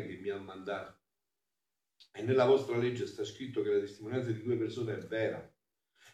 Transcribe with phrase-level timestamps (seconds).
[0.00, 1.00] che mi ha mandato.
[2.12, 5.50] E nella vostra legge sta scritto che la testimonianza di due persone è vera.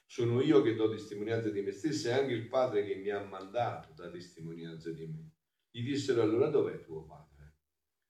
[0.06, 3.22] Sono io che do testimonianza di me stesso e anche il Padre che mi ha
[3.22, 5.30] mandato dà testimonianza di me.
[5.70, 7.56] Gli dissero allora dov'è tuo Padre?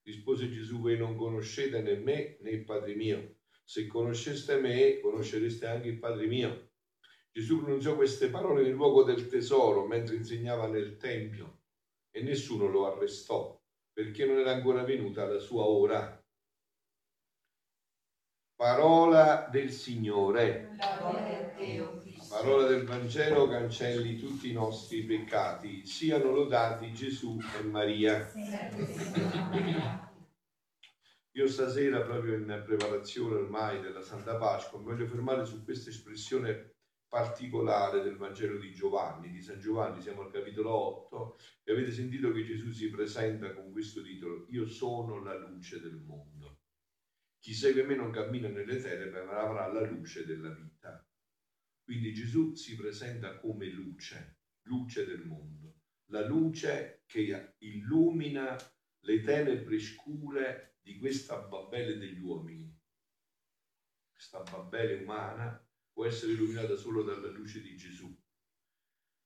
[0.02, 3.36] Rispose Gesù, voi non conoscete né me né il Padre mio.
[3.64, 6.70] Se conosceste me, conoscereste anche il Padre mio.
[7.30, 11.62] Gesù pronunziò queste parole nel luogo del tesoro mentre insegnava nel Tempio
[12.10, 13.57] e nessuno lo arrestò
[13.98, 16.24] perché non era ancora venuta la sua ora.
[18.54, 20.76] Parola del Signore.
[22.28, 25.84] Parola del Vangelo cancelli tutti i nostri peccati.
[25.84, 28.24] Siano lodati Gesù e Maria.
[31.32, 36.76] Io stasera, proprio in preparazione ormai della Santa Pasqua, voglio fermare su questa espressione
[37.08, 42.30] particolare del Vangelo di Giovanni, di San Giovanni, siamo al capitolo 8, e avete sentito
[42.32, 46.60] che Gesù si presenta con questo titolo, Io sono la luce del mondo.
[47.38, 51.02] Chi segue me non cammina nelle tenebre, ma avrà la luce della vita.
[51.82, 58.56] Quindi Gesù si presenta come luce, luce del mondo, la luce che illumina
[59.00, 62.70] le tenebre scure di questa Babele degli uomini,
[64.12, 65.67] questa Babele umana
[65.98, 68.16] può essere illuminata solo dalla luce di Gesù.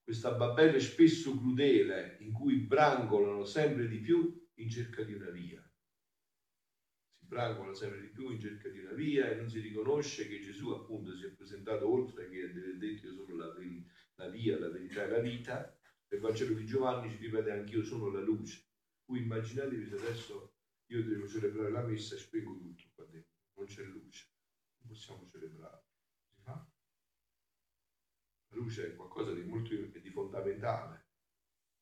[0.03, 5.61] Questa Babele spesso crudele in cui brangolano sempre di più in cerca di una via.
[7.19, 10.41] Si brangolano sempre di più in cerca di una via e non si riconosce che
[10.41, 13.55] Gesù appunto si è presentato oltre che ha detto io sono la,
[14.15, 15.78] la via, la verità e la vita.
[16.09, 18.65] Nel Vangelo di Giovanni ci ripete anche io sono la luce.
[19.05, 20.55] Voi immaginatevi se adesso
[20.87, 24.27] io devo celebrare la messa e spengo tutto qua dentro, non c'è luce,
[24.78, 25.91] non possiamo celebrare.
[28.81, 31.09] È qualcosa di molto di fondamentale.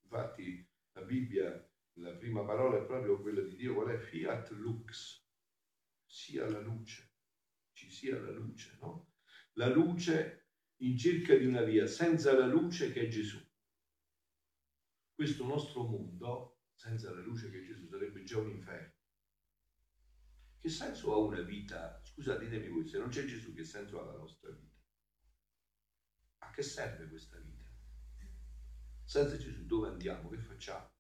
[0.03, 3.99] Infatti la Bibbia, la prima parola è proprio quella di Dio, qual è?
[3.99, 5.25] Fiat lux,
[6.05, 7.13] sia la luce,
[7.73, 9.13] ci sia la luce, no?
[9.53, 13.39] La luce in cerca di una via, senza la luce che è Gesù.
[15.13, 18.95] Questo nostro mondo, senza la luce che è Gesù, sarebbe già un inferno.
[20.59, 22.01] Che senso ha una vita?
[22.03, 24.70] Scusate, ditemi voi, se non c'è Gesù, che senso ha la nostra vita?
[26.61, 27.71] Che serve questa vita?
[29.03, 30.29] Senza Gesù dove andiamo?
[30.29, 30.93] Che facciamo?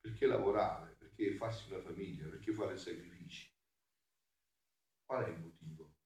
[0.00, 0.94] Perché lavorare?
[0.96, 2.28] Perché farsi una famiglia?
[2.28, 3.52] Perché fare sacrifici?
[5.04, 5.96] Qual è il motivo?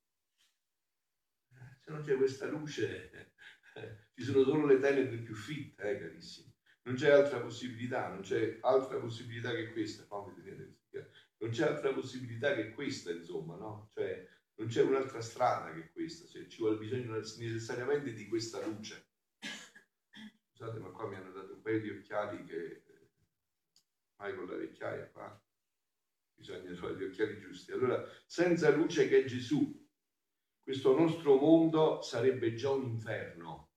[1.50, 3.34] Eh, se non c'è questa luce,
[4.16, 6.50] ci sono solo le tenebre più fitte, eh, carissimi.
[6.84, 10.06] Non c'è altra possibilità, non c'è altra possibilità che questa.
[10.08, 13.90] Non c'è altra possibilità che questa, insomma, no?
[13.92, 14.26] Cioè,
[14.58, 19.10] non c'è un'altra strada che questa, cioè, ci vuole bisogno necessariamente di questa luce.
[20.50, 22.82] Scusate, ma qua mi hanno dato un paio di occhiali che
[24.16, 25.40] mai con la vecchiaia qua
[26.34, 27.72] bisogna trovare gli occhiali giusti.
[27.72, 29.86] Allora, senza luce che è Gesù,
[30.60, 33.72] questo nostro mondo sarebbe già un inferno,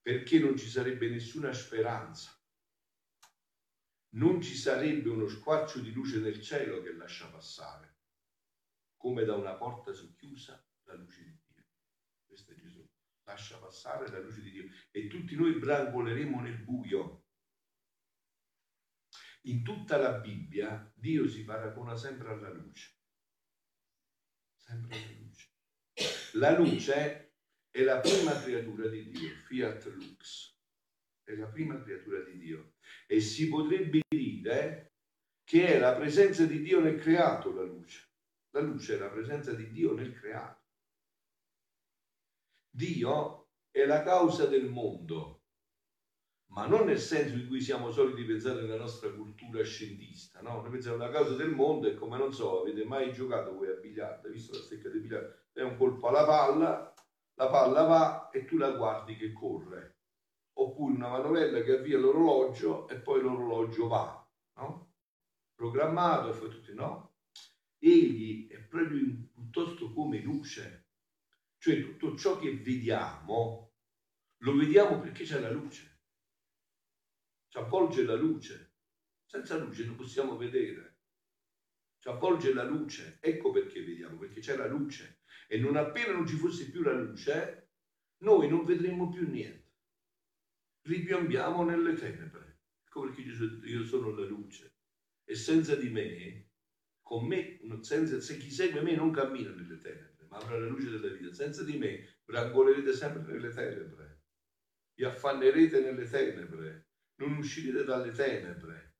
[0.00, 2.38] perché non ci sarebbe nessuna speranza.
[4.16, 7.95] Non ci sarebbe uno squarcio di luce nel cielo che lascia passare
[8.96, 11.64] come da una porta socchiusa la luce di Dio.
[12.24, 12.86] Questo è Gesù.
[13.24, 17.24] Lascia passare la luce di Dio e tutti noi brancoleremo nel buio.
[19.42, 22.98] In tutta la Bibbia Dio si paragona sempre alla luce.
[24.56, 25.50] Sempre alla luce.
[26.32, 27.34] La luce
[27.70, 30.58] è la prima creatura di Dio, fiat lux.
[31.22, 32.74] È la prima creatura di Dio.
[33.06, 34.94] E si potrebbe dire
[35.44, 38.14] che è la presenza di Dio nel creato la luce.
[38.56, 40.62] La luce è la presenza di Dio nel creato.
[42.70, 45.42] Dio è la causa del mondo,
[46.52, 50.62] ma non nel senso in cui siamo soliti pensare nella nostra cultura scientista, no?
[50.62, 53.74] Noi pensiamo la causa del mondo è come, non so, avete mai giocato voi a
[53.74, 55.34] biliardo, visto la stecca di biliardo?
[55.52, 56.94] È un colpo alla palla,
[57.34, 59.98] la palla va e tu la guardi che corre.
[60.54, 64.94] Oppure una manovella che avvia l'orologio e poi l'orologio va, no?
[65.54, 67.05] Programmato e fa tutti, no?
[67.78, 70.88] Egli è proprio piuttosto come luce,
[71.58, 73.66] cioè tutto ciò che vediamo
[74.40, 76.00] lo vediamo perché c'è la luce,
[77.48, 78.74] ci avvolge la luce,
[79.24, 80.98] senza luce non possiamo vedere,
[81.98, 85.20] ci avvolge la luce, ecco perché vediamo, perché c'è la luce.
[85.48, 87.70] E non appena non ci fosse più la luce,
[88.18, 89.72] noi non vedremo più niente,
[90.82, 94.74] ripiombiamo nelle tenebre, ecco perché io sono la luce.
[95.24, 96.45] E senza di me
[97.06, 100.90] con me, senza, se chi segue me non cammina nelle tenebre, ma avrà la luce
[100.90, 101.32] della vita.
[101.32, 104.22] Senza di me brancolerete sempre nelle tenebre,
[104.92, 106.88] vi affannerete nelle tenebre,
[107.20, 108.94] non uscirete dalle tenebre.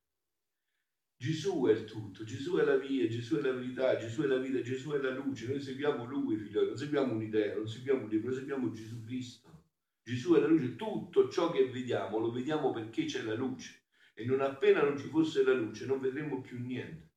[1.16, 4.38] Gesù è il tutto, Gesù è la via, Gesù è la verità, Gesù è la
[4.38, 5.48] vita, Gesù è la luce.
[5.48, 9.64] Noi seguiamo Lui, figlioli, non seguiamo un'idea, non seguiamo un libro, noi seguiamo Gesù Cristo.
[10.04, 14.24] Gesù è la luce, tutto ciò che vediamo lo vediamo perché c'è la luce e
[14.24, 17.14] non appena non ci fosse la luce non vedremo più niente.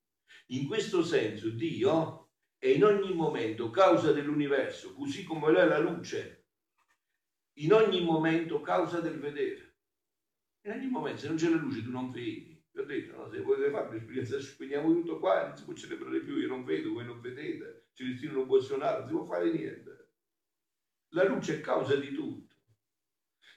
[0.51, 6.45] In questo senso Dio è in ogni momento causa dell'universo, così come è la luce,
[7.59, 9.77] in ogni momento causa del vedere.
[10.61, 12.61] In ogni momento, se non c'è la luce tu non vedi.
[12.71, 16.19] Vi ho detto, no, se volete fare l'esperienza, spegniamo tutto qua, non si può celebrare
[16.21, 19.51] più, io non vedo, voi non vedete, Celestino non può suonare, non si può fare
[19.51, 20.09] niente.
[21.09, 22.55] La luce è causa di tutto.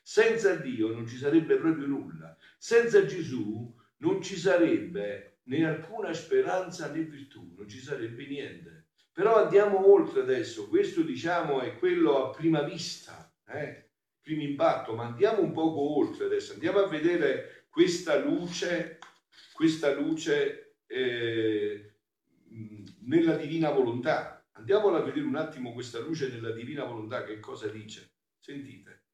[0.02, 2.36] Senza Dio non ci sarebbe proprio nulla.
[2.58, 8.88] Senza Gesù non ci sarebbe né alcuna speranza né virtù, non ci sarebbe niente.
[9.12, 13.90] Però andiamo oltre adesso, questo diciamo è quello a prima vista, eh?
[14.22, 18.98] primo impatto, ma andiamo un poco oltre adesso, andiamo a vedere questa luce,
[19.52, 21.94] questa luce eh,
[23.00, 24.46] nella divina volontà.
[24.52, 28.12] Andiamola a vedere un attimo questa luce nella divina volontà, che cosa dice.
[28.38, 29.04] Sentite,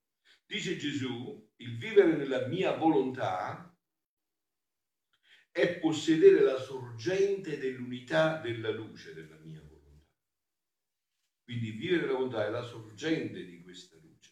[0.46, 3.76] dice Gesù, il vivere nella mia volontà
[5.58, 10.06] è possedere la sorgente dell'unità della luce della mia volontà.
[11.42, 14.30] Quindi vivere nella volontà è la sorgente di questa luce,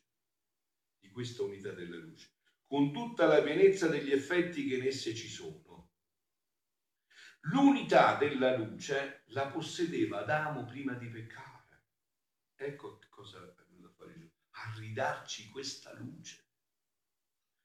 [0.99, 2.35] di questa unità della luce
[2.67, 5.91] con tutta la pienezza degli effetti che in esse ci sono.
[7.43, 11.85] L'unità della luce la possedeva Adamo prima di peccare.
[12.57, 16.45] Ecco cosa è venuto a fare Gesù, a ridarci questa luce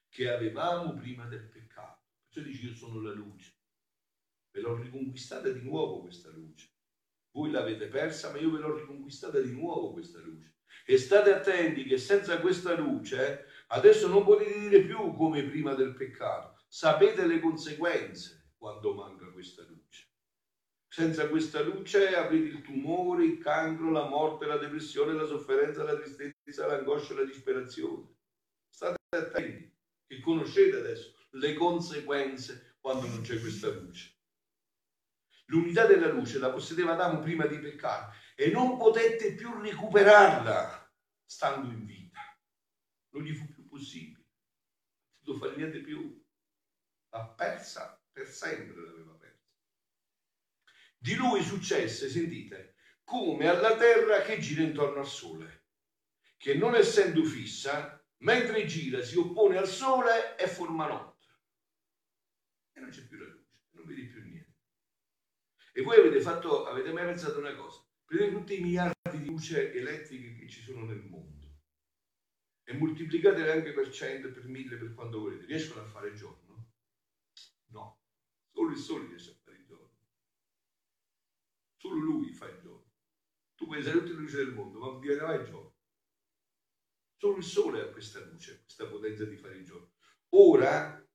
[0.08, 1.91] che avevamo prima del peccato.
[2.32, 3.52] Perciò dice io sono la luce.
[4.52, 6.70] Ve l'ho riconquistata di nuovo questa luce.
[7.32, 10.56] Voi l'avete persa, ma io ve l'ho riconquistata di nuovo questa luce.
[10.86, 15.94] E state attenti che senza questa luce Adesso non potete dire più come prima del
[15.94, 16.60] peccato.
[16.68, 20.08] Sapete le conseguenze quando manca questa luce.
[20.90, 25.96] Senza questa luce avrete il tumore, il cancro, la morte, la depressione, la sofferenza, la
[25.96, 28.16] tristezza, l'angoscia, la disperazione.
[28.70, 29.74] State attenti
[30.06, 34.18] che conoscete adesso le conseguenze quando non c'è questa luce.
[35.46, 40.94] L'unità della luce la possedeva Adamo prima di peccare e non potette più recuperarla
[41.26, 42.20] stando in vita.
[43.10, 44.26] Non gli fu più possibile.
[45.26, 46.24] Non fare niente più.
[47.10, 49.50] L'ha persa per sempre, l'aveva persa.
[50.98, 55.66] Di lui successe, sentite, come alla terra che gira intorno al sole,
[56.38, 61.11] che non essendo fissa, mentre gira si oppone al sole e forma notte.
[62.82, 64.56] Non c'è più la luce, non vedi più niente.
[65.74, 67.86] E voi avete fatto, avete mai pensato una cosa?
[68.04, 71.32] Prendete tutti i miliardi di luce elettriche che ci sono nel mondo
[72.72, 76.72] e moltiplicatele anche per 100, per 1000, per quanto volete, riescono a fare giorno?
[77.68, 78.02] No,
[78.50, 80.00] solo il sole riesce a fare il giorno.
[81.78, 82.94] Solo lui fa il giorno.
[83.56, 85.76] Tu puoi essere tutte le luci del mondo, ma diventerà il giorno.
[87.18, 89.92] Solo il sole ha questa luce, questa potenza di fare il giorno.
[90.30, 91.06] Ora,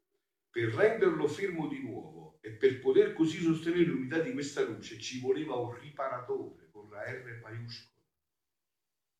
[0.56, 5.20] per renderlo fermo di nuovo e per poter così sostenere l'unità di questa luce, ci
[5.20, 8.02] voleva un riparatore con la R maiuscola.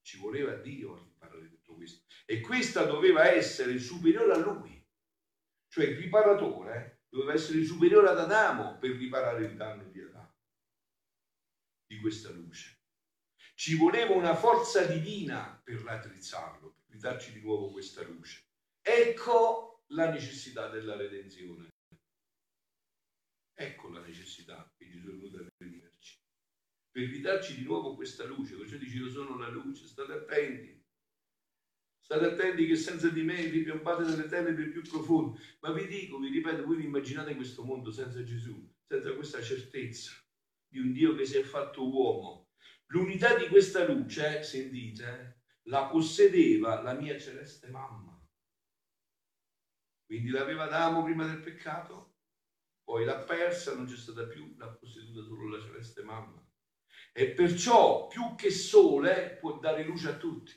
[0.00, 2.04] Ci voleva Dio a riparare tutto questo.
[2.24, 4.82] E questa doveva essere superiore a lui.
[5.68, 10.38] Cioè il riparatore doveva essere superiore ad Adamo per riparare il danno di Adamo,
[11.86, 12.80] di questa luce.
[13.54, 18.42] Ci voleva una forza divina per raddrizzarlo, per ridarci di nuovo questa luce.
[18.80, 21.68] Ecco la necessità della redenzione.
[23.58, 26.18] Ecco la necessità che Gesù è venuto a redimerci.
[26.90, 28.56] Per ridarci di nuovo questa luce.
[28.56, 30.84] Perciò dice io sono la luce, state attenti.
[32.00, 35.40] State attenti che senza di me vi piombate nelle tenebre più profonde.
[35.60, 40.12] Ma vi dico, vi ripeto, voi vi immaginate questo mondo senza Gesù, senza questa certezza
[40.68, 42.50] di un Dio che si è fatto uomo.
[42.88, 48.15] L'unità di questa luce, sentite, la possedeva la mia celeste mamma.
[50.06, 52.14] Quindi l'aveva Adamo prima del peccato,
[52.84, 56.40] poi l'ha persa, non c'è stata più, l'ha posseduta solo la celeste mamma.
[57.12, 60.52] E perciò più che sole può dare luce a tutti.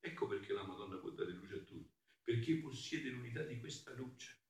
[0.00, 1.90] Ecco perché la Madonna può dare luce a tutti,
[2.22, 4.42] perché possiede l'unità di questa luce.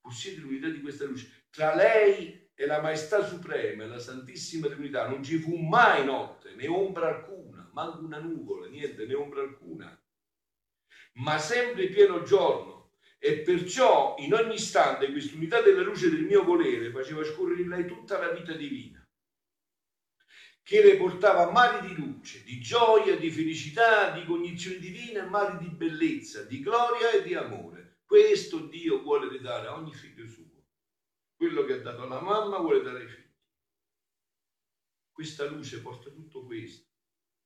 [0.00, 1.46] Possiede l'unità di questa luce.
[1.48, 6.66] Tra lei e la Maestà Suprema la Santissima Trinità non ci fu mai notte, né
[6.66, 9.97] ombra alcuna, manco una nuvola, niente, né ombra alcuna,
[11.18, 12.76] ma sempre pieno giorno.
[13.18, 17.86] E perciò in ogni istante quest'unità della luce del mio volere faceva scorrere in lei
[17.86, 18.98] tutta la vita divina
[20.68, 25.74] che le portava mari di luce, di gioia, di felicità, di cognizione divina, mari di
[25.74, 28.00] bellezza, di gloria e di amore.
[28.04, 30.66] Questo Dio vuole ridare a ogni figlio suo.
[31.34, 33.34] Quello che ha dato alla mamma vuole dare ai figli.
[35.10, 36.86] Questa luce porta tutto questo.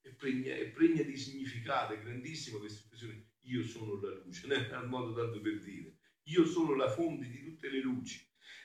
[0.01, 3.32] È pregna, è pregna di significato, è grandissima questa espressione.
[3.47, 5.97] Io sono la luce, non è un modo tanto per dire.
[6.25, 8.25] Io sono la fonte di tutte le luci.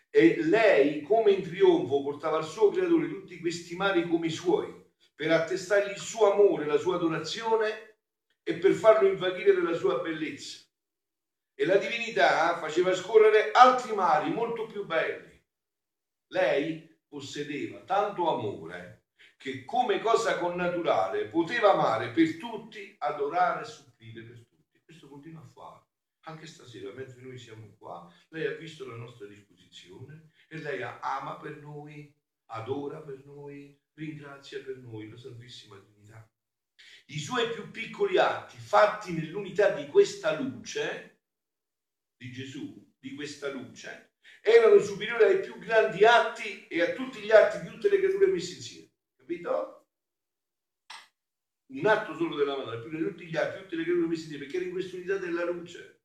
[0.10, 4.74] E lei, come in trionfo, portava al suo creatore tutti questi mari come suoi,
[5.16, 7.98] per attestargli il suo amore, la sua adorazione
[8.44, 10.60] e per farlo invaghire della sua bellezza.
[11.54, 15.44] E la divinità faceva scorrere altri mari molto più belli.
[16.28, 19.06] Lei possedeva tanto amore
[19.38, 24.47] che come cosa connaturale poteva amare per tutti, adorare e supplire per tutti.
[25.08, 25.86] Continua a fare.
[26.22, 31.38] Anche stasera, mentre noi siamo qua, lei ha visto la nostra disposizione e lei ama
[31.38, 32.14] per noi,
[32.48, 36.30] adora per noi, ringrazia per noi la Santissima Divinità.
[37.08, 41.22] I suoi più piccoli atti, fatti nell'unità di questa luce,
[42.18, 47.32] di Gesù, di questa luce, erano superiori ai più grandi atti e a tutti gli
[47.32, 48.92] atti di tutte le creature messe insieme.
[49.16, 49.77] Capito?
[51.74, 54.44] Un atto solo della Madonna, più di tutti gli atti, tutte le creature messe insieme,
[54.44, 56.02] perché era in questa unità della luce.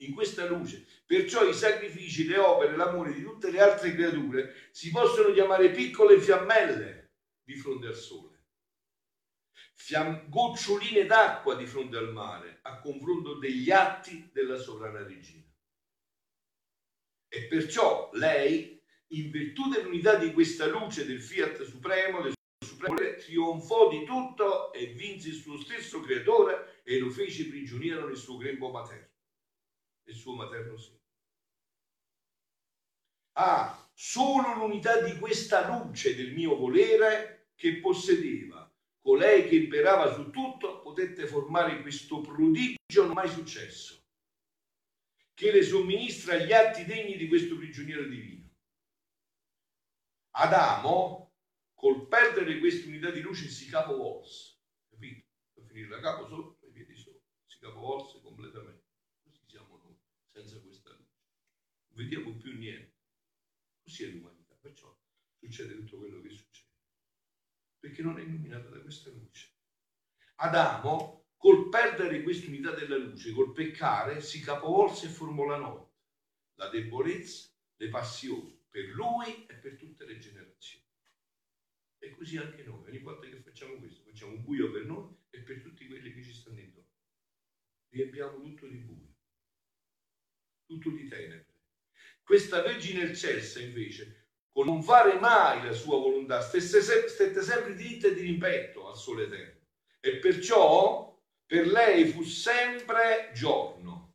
[0.00, 0.86] In questa luce.
[1.06, 6.20] Perciò i sacrifici, le opere, l'amore di tutte le altre creature si possono chiamare piccole
[6.20, 7.12] fiammelle
[7.42, 8.30] di fronte al sole
[9.80, 15.44] fiam- goccioline d'acqua di fronte al mare a confronto degli atti della sovrana regina.
[17.32, 18.80] E perciò lei,
[19.12, 22.34] in virtù dell'unità di questa luce del fiat supremo, del
[22.80, 28.16] supremo trionfò di tutto e vinse il suo stesso creatore e lo fece prigioniero nel
[28.16, 29.10] suo grembo materno,
[30.04, 30.98] nel suo materno seno.
[33.32, 38.70] Ah, solo l'unità di questa luce del mio volere che possedeva
[39.00, 44.04] colei che imperava su tutto, potette formare questo prodigio mai successo,
[45.34, 48.48] che le somministra gli atti degni di questo prigioniero divino.
[50.32, 51.29] Adamo,
[51.80, 54.58] col perdere questa unità di luce, si capovolse,
[54.90, 55.24] capito?
[55.54, 58.84] Per finire da capo sotto e piedi sotto, si capovolse completamente.
[59.22, 59.98] Così siamo noi,
[60.30, 61.24] senza questa luce.
[61.88, 62.98] Non vediamo più niente.
[63.82, 64.94] Così è l'umanità, perciò
[65.38, 66.68] succede tutto quello che succede
[67.80, 69.54] perché non è illuminata da questa luce.
[70.36, 75.96] Adamo, col perdere questa unità della luce, col peccare, si capovolse e formò la notte,
[76.56, 80.79] la debolezza, le passioni, per lui e per tutte le generazioni.
[82.02, 85.40] E così anche noi, ogni volta che facciamo questo, facciamo un buio per noi e
[85.40, 86.88] per tutti quelli che ci stanno intorno.
[87.90, 89.14] Riempiamo tutto di buio,
[90.64, 91.46] tutto di tenebre.
[92.22, 98.14] Questa Vergine Eccessa, invece, con non fare mai la sua volontà, stette sempre dritta e
[98.14, 99.68] di rimpetto al sole eterno.
[100.00, 104.14] E perciò per lei fu sempre giorno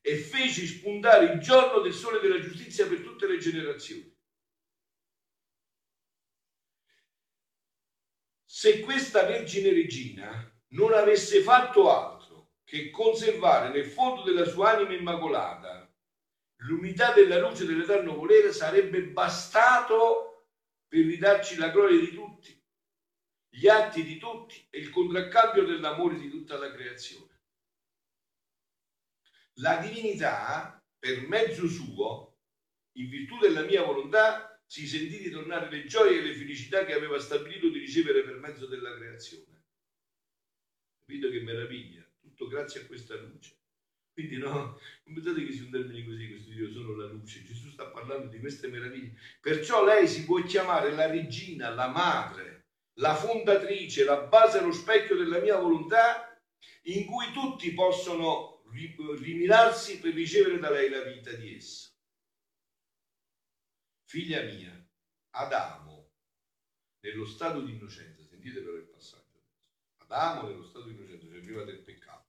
[0.00, 4.09] e fece spuntare il giorno del sole della giustizia per tutte le generazioni.
[8.60, 14.92] Se questa Vergine Regina non avesse fatto altro che conservare nel fondo della sua anima
[14.92, 15.90] immacolata
[16.56, 20.44] l'unità della luce dell'eterno volere sarebbe bastato
[20.86, 22.62] per ridarci la gloria di tutti,
[23.48, 27.40] gli atti di tutti e il contraccambio dell'amore di tutta la creazione.
[29.54, 32.36] La divinità, per mezzo suo,
[32.98, 36.92] in virtù della mia volontà, si sentì di tornare le gioie e le felicità che
[36.92, 39.64] aveva stabilito di ricevere per mezzo della creazione.
[41.00, 42.08] Capito che meraviglia?
[42.20, 43.56] Tutto grazie a questa luce.
[44.12, 47.42] Quindi no, non pensate che sia un termine così, questo Dio sono la luce.
[47.42, 49.16] Gesù sta parlando di queste meraviglie.
[49.40, 52.66] Perciò lei si può chiamare la regina, la madre,
[53.00, 56.40] la fondatrice, la base, lo specchio della mia volontà,
[56.82, 58.62] in cui tutti possono
[59.18, 61.89] rimirarsi per ricevere da lei la vita di essa.
[64.10, 64.76] Figlia mia,
[65.36, 66.10] Adamo,
[66.98, 69.40] nello stato di innocenza, sentite però il passaggio,
[69.98, 72.26] Adamo nello stato di innocenza, cioè prima del peccato,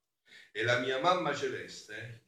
[0.52, 2.28] e la mia mamma celeste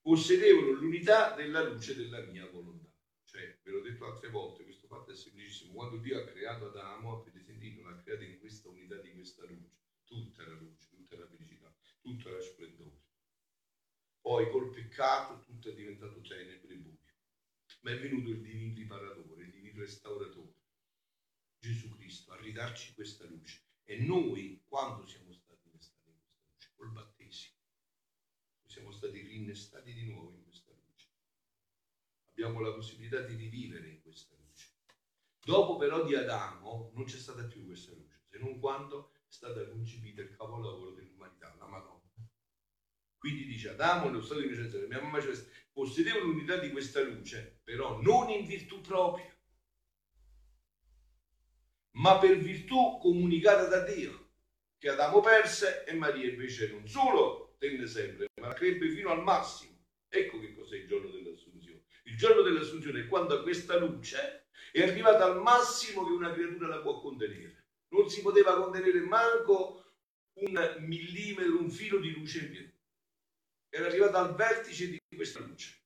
[0.00, 2.92] possedevano l'unità della luce della mia volontà.
[3.22, 5.74] Cioè, ve l'ho detto altre volte, questo fatto è semplicissimo.
[5.74, 9.76] Quando Dio ha creato Adamo, avete sentito, l'ha creato in questa unità di questa luce.
[10.02, 12.98] Tutta la luce, tutta la felicità, tutta la splendore.
[14.20, 16.71] Poi col peccato tutto è diventato tenebre.
[17.82, 20.54] Ma è venuto il divino riparatore, il divino restauratore,
[21.58, 23.60] Gesù Cristo, a ridarci questa luce.
[23.84, 27.56] E noi, quando siamo stati innestati in questa luce, col battesimo,
[28.66, 31.08] siamo stati rinnestati di nuovo in questa luce.
[32.30, 34.70] Abbiamo la possibilità di rivivere in questa luce.
[35.44, 39.68] Dopo però di Adamo non c'è stata più questa luce, se non quando è stata
[39.68, 41.11] concepita il capolavoro Madonna.
[43.22, 47.60] Quindi dice Adamo nello stato di innocenza mia mamma celeste possedeva l'unità di questa luce,
[47.62, 49.32] però non in virtù propria,
[51.92, 54.30] ma per virtù comunicata da Dio,
[54.76, 59.84] che Adamo perse e Maria invece non solo tenne sempre, ma crebbe fino al massimo.
[60.08, 61.84] Ecco che cos'è il giorno dell'assunzione.
[62.06, 66.80] Il giorno dell'assunzione è quando questa luce è arrivata al massimo che una creatura la
[66.80, 67.66] può contenere.
[67.90, 69.92] Non si poteva contenere manco
[70.40, 72.71] un millimetro, un filo di luce in più.
[73.74, 75.80] Era arrivata al vertice di questa luce.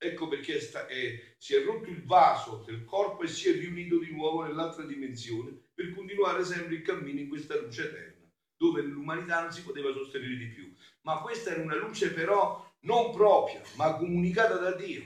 [0.00, 3.98] Ecco perché sta, eh, si è rotto il vaso del corpo e si è riunito
[3.98, 9.40] di nuovo nell'altra dimensione per continuare sempre il cammino in questa luce eterna, dove l'umanità
[9.40, 10.72] non si poteva sostenere di più.
[11.00, 15.02] Ma questa era una luce però non propria, ma comunicata da Dio.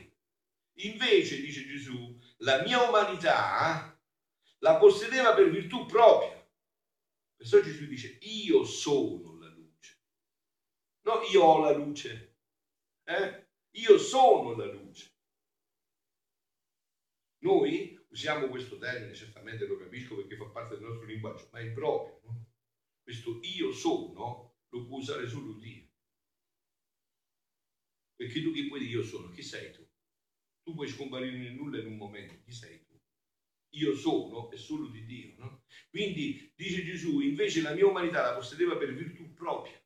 [0.80, 3.98] Invece, dice Gesù, la mia umanità
[4.58, 6.46] la possedeva per virtù propria.
[7.34, 9.31] Perciò Gesù dice, io sono.
[11.12, 12.38] No, io ho la luce.
[13.04, 13.46] Eh?
[13.72, 15.10] Io sono la luce.
[17.42, 21.70] Noi usiamo questo termine, certamente lo capisco perché fa parte del nostro linguaggio, ma è
[21.70, 22.20] proprio.
[22.24, 22.46] No?
[23.02, 25.86] Questo io sono lo può usare solo Dio.
[28.14, 29.28] Perché tu chi puoi dire io sono?
[29.28, 29.86] Chi sei tu?
[30.62, 32.40] Tu puoi scomparire nel nulla in un momento.
[32.42, 32.98] Chi sei tu?
[33.74, 35.34] Io sono è solo di Dio.
[35.36, 35.64] No?
[35.90, 39.81] Quindi dice Gesù, invece la mia umanità la possedeva per virtù propria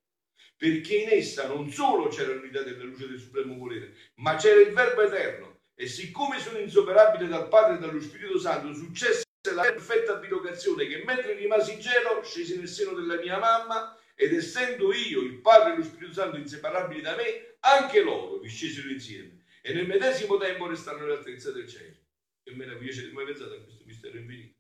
[0.57, 4.73] perché in essa non solo c'era l'unità della luce del supremo volere, ma c'era il
[4.73, 5.61] Verbo eterno.
[5.75, 11.03] E siccome sono insoperabile dal Padre e dallo Spirito Santo, successe la perfetta bilocazione che
[11.05, 15.75] mentre rimasi in cielo scesi nel seno della mia mamma ed essendo io, il Padre
[15.75, 20.39] e lo Spirito Santo inseparabili da me, anche loro vi scesero insieme e nel medesimo
[20.39, 21.97] tempo restarono nell'altezza del cielo.
[22.43, 24.55] Che meraviglia, avete mai pensato a questo mistero infinito?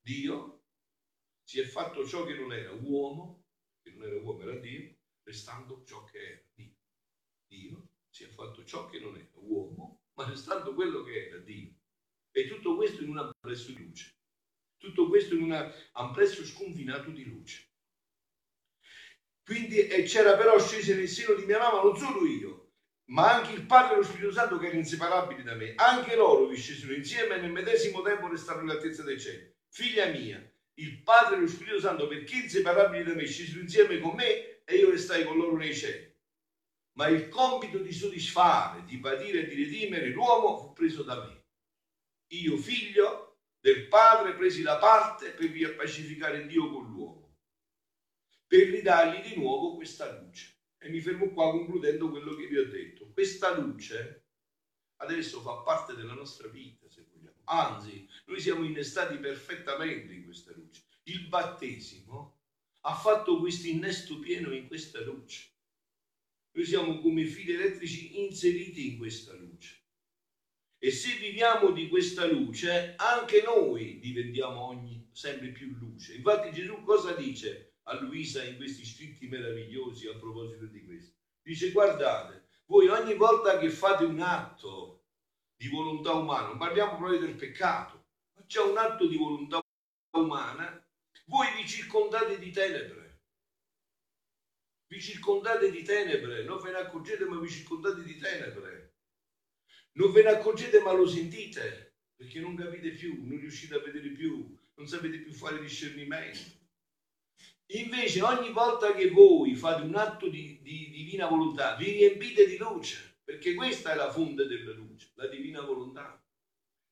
[0.00, 0.62] Dio
[1.44, 3.44] si è fatto ciò che non era uomo,
[3.82, 4.95] che non era uomo, era Dio,
[5.26, 6.74] restando ciò che era Dio.
[7.48, 11.74] Dio si è fatto ciò che non era uomo, ma restando quello che era Dio.
[12.30, 14.14] E tutto questo in un amplesso di luce.
[14.78, 17.70] Tutto questo in un amplesso sconfinato di luce.
[19.44, 22.72] Quindi c'era però sceso nel seno di mia mamma non solo io,
[23.10, 25.74] ma anche il Padre e lo Spirito Santo che erano inseparabili da me.
[25.76, 29.54] Anche loro vi scesero insieme e nel medesimo tempo restarono nell'altezza dei cieli.
[29.68, 34.14] Figlia mia, il Padre e lo Spirito Santo, perché inseparabili da me, scesero insieme con
[34.14, 36.12] me e io restai con loro nei cieli.
[36.96, 41.44] Ma il compito di soddisfare, di patire e di redimere l'uomo fu preso da me.
[42.32, 47.36] Io, figlio del Padre, presi la parte per riappacificare Dio con l'uomo,
[48.46, 50.54] per ridargli di nuovo questa luce.
[50.78, 53.10] E mi fermo qua concludendo quello che vi ho detto.
[53.12, 54.24] Questa luce
[54.96, 57.42] adesso fa parte della nostra vita, se vogliamo.
[57.44, 60.84] Anzi, noi siamo innestati perfettamente in questa luce.
[61.04, 62.25] Il battesimo
[62.86, 65.50] ha fatto questo innesto pieno in questa luce.
[66.52, 69.82] Noi siamo come fili elettrici inseriti in questa luce.
[70.78, 76.14] E se viviamo di questa luce, anche noi diventiamo ogni, sempre più luce.
[76.14, 81.16] Infatti Gesù cosa dice a Luisa in questi scritti meravigliosi a proposito di questo?
[81.42, 85.06] Dice guardate, voi ogni volta che fate un atto
[85.56, 89.60] di volontà umana, non parliamo proprio del peccato, ma c'è un atto di volontà
[90.16, 90.85] umana
[91.28, 93.20] voi vi circondate di tenebre.
[94.88, 98.94] Vi circondate di tenebre, non ve ne accorgete ma vi circondate di tenebre.
[99.92, 104.10] Non ve ne accorgete ma lo sentite, perché non capite più, non riuscite a vedere
[104.10, 106.54] più, non sapete più fare discernimento.
[107.70, 112.56] Invece ogni volta che voi fate un atto di, di divina volontà, vi riempite di
[112.56, 116.22] luce, perché questa è la fonte della luce, la divina volontà.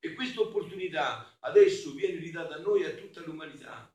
[0.01, 3.94] E questa opportunità adesso viene ridata a noi e a tutta l'umanità.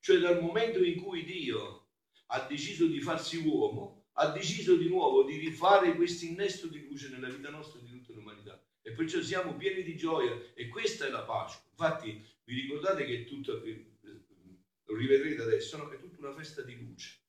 [0.00, 1.88] Cioè dal momento in cui Dio
[2.26, 7.08] ha deciso di farsi uomo, ha deciso di nuovo di rifare questo innesto di luce
[7.08, 8.60] nella vita nostra e di tutta l'umanità.
[8.82, 11.70] E perciò siamo pieni di gioia e questa è la Pasqua.
[11.70, 15.90] Infatti vi ricordate che è tutta, lo rivedrete adesso, no?
[15.90, 17.20] è tutta una festa di luce.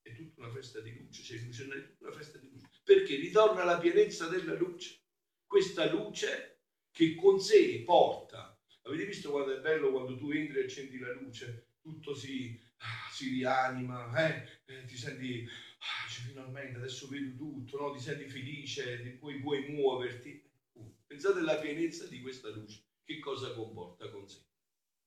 [0.00, 2.68] È tutta una festa di luce, c'è luce, è tutta una festa di luce.
[2.84, 5.00] Perché ritorna la pienezza della luce.
[5.44, 8.58] Questa luce che con sé porta.
[8.82, 11.67] Avete visto quando è bello quando tu entri e accendi la luce?
[11.88, 14.60] Tutto si, ah, si rianima, eh?
[14.66, 17.92] Eh, ti senti, ah, finalmente adesso vedo tutto, no?
[17.92, 20.44] ti senti felice, poi puoi muoverti.
[20.72, 24.44] Uh, pensate alla pienezza di questa luce, che cosa comporta con sé.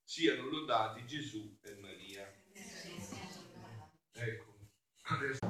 [0.04, 2.34] Siano lodati Gesù e Maria.
[4.14, 4.56] Ecco,
[5.04, 5.41] adesso